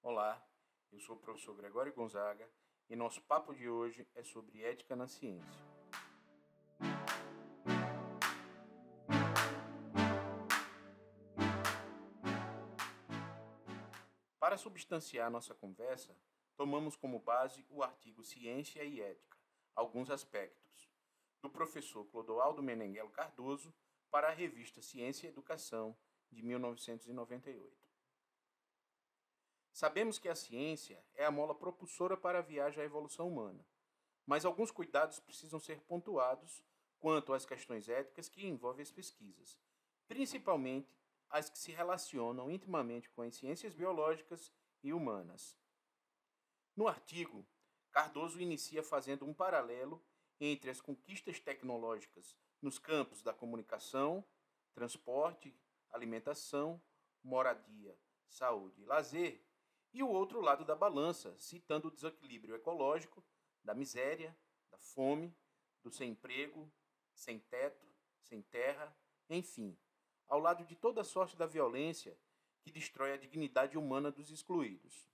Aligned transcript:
Olá, 0.00 0.40
eu 0.92 1.00
sou 1.00 1.16
o 1.16 1.18
professor 1.18 1.54
Gregório 1.56 1.92
Gonzaga 1.92 2.48
e 2.88 2.94
nosso 2.94 3.20
papo 3.22 3.52
de 3.52 3.68
hoje 3.68 4.06
é 4.14 4.22
sobre 4.22 4.62
ética 4.62 4.94
na 4.94 5.08
ciência. 5.08 5.60
Para 14.38 14.56
substanciar 14.56 15.30
nossa 15.30 15.52
conversa, 15.52 16.16
tomamos 16.56 16.96
como 16.96 17.18
base 17.18 17.66
o 17.68 17.82
artigo 17.82 18.22
Ciência 18.22 18.84
e 18.84 19.00
Ética, 19.00 19.36
alguns 19.74 20.10
aspectos, 20.10 20.88
do 21.42 21.50
professor 21.50 22.04
Clodoaldo 22.06 22.62
Menenguelo 22.62 23.10
Cardoso 23.10 23.74
para 24.10 24.28
a 24.28 24.32
revista 24.32 24.80
Ciência 24.80 25.26
e 25.26 25.30
Educação, 25.30 25.94
de 26.30 26.42
1998. 26.42 27.87
Sabemos 29.78 30.18
que 30.18 30.28
a 30.28 30.34
ciência 30.34 31.00
é 31.14 31.24
a 31.24 31.30
mola 31.30 31.54
propulsora 31.54 32.16
para 32.16 32.40
a 32.40 32.42
viagem 32.42 32.82
à 32.82 32.84
evolução 32.84 33.28
humana, 33.28 33.64
mas 34.26 34.44
alguns 34.44 34.72
cuidados 34.72 35.20
precisam 35.20 35.60
ser 35.60 35.80
pontuados 35.82 36.64
quanto 36.98 37.32
às 37.32 37.46
questões 37.46 37.88
éticas 37.88 38.28
que 38.28 38.44
envolvem 38.44 38.82
as 38.82 38.90
pesquisas, 38.90 39.56
principalmente 40.08 40.98
as 41.30 41.48
que 41.48 41.56
se 41.56 41.70
relacionam 41.70 42.50
intimamente 42.50 43.08
com 43.10 43.22
as 43.22 43.36
ciências 43.36 43.72
biológicas 43.72 44.52
e 44.82 44.92
humanas. 44.92 45.56
No 46.74 46.88
artigo, 46.88 47.46
Cardoso 47.92 48.40
inicia 48.40 48.82
fazendo 48.82 49.24
um 49.24 49.32
paralelo 49.32 50.04
entre 50.40 50.70
as 50.70 50.80
conquistas 50.80 51.38
tecnológicas 51.38 52.36
nos 52.60 52.80
campos 52.80 53.22
da 53.22 53.32
comunicação, 53.32 54.24
transporte, 54.74 55.56
alimentação, 55.92 56.82
moradia, 57.22 57.96
saúde 58.28 58.82
e 58.82 58.84
lazer 58.84 59.47
e 59.92 60.02
o 60.02 60.08
outro 60.08 60.40
lado 60.40 60.64
da 60.64 60.76
balança, 60.76 61.36
citando 61.38 61.88
o 61.88 61.90
desequilíbrio 61.90 62.54
ecológico, 62.54 63.24
da 63.62 63.74
miséria, 63.74 64.36
da 64.70 64.78
fome, 64.78 65.34
do 65.82 65.90
sem 65.90 66.10
emprego, 66.10 66.70
sem 67.14 67.38
teto, 67.38 67.86
sem 68.22 68.42
terra, 68.42 68.94
enfim, 69.28 69.76
ao 70.26 70.38
lado 70.38 70.64
de 70.64 70.76
toda 70.76 71.04
sorte 71.04 71.36
da 71.36 71.46
violência 71.46 72.18
que 72.62 72.70
destrói 72.70 73.12
a 73.12 73.16
dignidade 73.16 73.78
humana 73.78 74.10
dos 74.10 74.30
excluídos. 74.30 75.06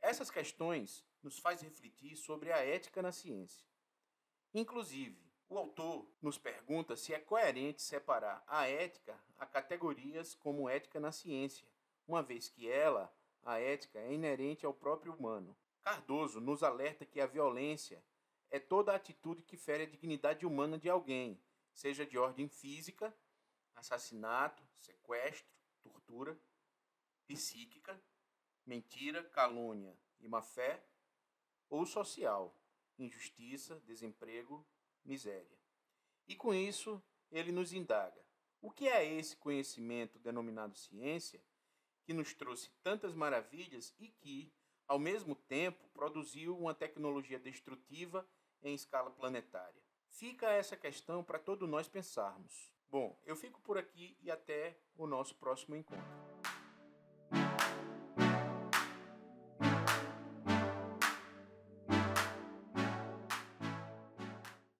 Essas 0.00 0.30
questões 0.30 1.04
nos 1.22 1.38
faz 1.38 1.60
refletir 1.60 2.16
sobre 2.16 2.52
a 2.52 2.58
ética 2.58 3.02
na 3.02 3.10
ciência. 3.10 3.66
Inclusive, 4.54 5.26
o 5.48 5.58
autor 5.58 6.08
nos 6.20 6.38
pergunta 6.38 6.96
se 6.96 7.12
é 7.12 7.18
coerente 7.18 7.82
separar 7.82 8.42
a 8.46 8.68
ética 8.68 9.18
a 9.38 9.46
categorias 9.46 10.34
como 10.34 10.68
ética 10.68 10.98
na 10.98 11.12
ciência, 11.12 11.68
uma 12.06 12.22
vez 12.22 12.48
que 12.48 12.68
ela 12.68 13.12
a 13.46 13.60
ética 13.60 14.00
é 14.00 14.12
inerente 14.12 14.66
ao 14.66 14.74
próprio 14.74 15.14
humano. 15.14 15.56
Cardoso 15.80 16.40
nos 16.40 16.64
alerta 16.64 17.06
que 17.06 17.20
a 17.20 17.26
violência 17.26 18.04
é 18.50 18.58
toda 18.58 18.92
atitude 18.92 19.44
que 19.44 19.56
fere 19.56 19.84
a 19.84 19.86
dignidade 19.86 20.44
humana 20.44 20.76
de 20.76 20.90
alguém, 20.90 21.40
seja 21.72 22.04
de 22.04 22.18
ordem 22.18 22.48
física, 22.48 23.16
assassinato, 23.76 24.66
sequestro, 24.74 25.48
tortura, 25.80 26.36
psíquica, 27.28 28.02
mentira, 28.66 29.22
calúnia 29.22 29.96
e 30.18 30.26
má-fé, 30.26 30.84
ou 31.70 31.86
social, 31.86 32.52
injustiça, 32.98 33.80
desemprego, 33.86 34.66
miséria. 35.04 35.56
E 36.26 36.34
com 36.34 36.52
isso, 36.52 37.00
ele 37.30 37.52
nos 37.52 37.72
indaga: 37.72 38.20
o 38.60 38.72
que 38.72 38.88
é 38.88 39.04
esse 39.04 39.36
conhecimento 39.36 40.18
denominado 40.18 40.76
ciência 40.76 41.40
que 42.06 42.14
nos 42.14 42.32
trouxe 42.32 42.70
tantas 42.82 43.12
maravilhas 43.12 43.92
e 43.98 44.08
que, 44.08 44.52
ao 44.86 44.98
mesmo 44.98 45.34
tempo, 45.34 45.88
produziu 45.88 46.56
uma 46.56 46.72
tecnologia 46.72 47.38
destrutiva 47.38 48.26
em 48.62 48.74
escala 48.74 49.10
planetária. 49.10 49.82
Fica 50.08 50.50
essa 50.50 50.76
questão 50.76 51.22
para 51.24 51.38
todos 51.38 51.68
nós 51.68 51.88
pensarmos. 51.88 52.72
Bom, 52.88 53.20
eu 53.26 53.34
fico 53.34 53.60
por 53.60 53.76
aqui 53.76 54.16
e 54.22 54.30
até 54.30 54.78
o 54.96 55.06
nosso 55.06 55.34
próximo 55.34 55.74
encontro. 55.74 56.55